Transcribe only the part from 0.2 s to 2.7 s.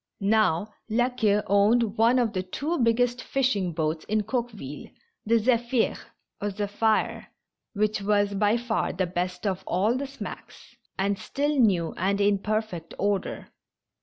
Now, La Queue owned one of tlie